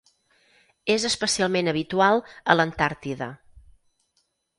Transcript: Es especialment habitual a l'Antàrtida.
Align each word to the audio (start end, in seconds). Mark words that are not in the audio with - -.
Es 0.93 1.03
especialment 1.09 1.69
habitual 1.71 2.21
a 2.53 2.55
l'Antàrtida. 2.57 3.29